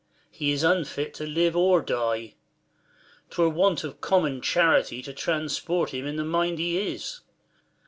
[0.31, 2.33] He is unfit to live or die.
[3.29, 7.19] 'Twere Avant Of common charity to transport him In the mind he is.